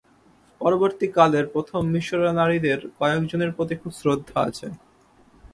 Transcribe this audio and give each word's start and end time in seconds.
পরবর্তী 0.61 1.07
কালের 1.17 1.45
প্রথম 1.53 1.81
মিশনারীদের 1.93 2.79
কয়েক 2.99 3.21
জনের 3.29 3.51
প্রতি 3.57 3.75
খুব 3.81 3.91
শ্রদ্ধা 3.99 4.37
আছে। 4.49 4.67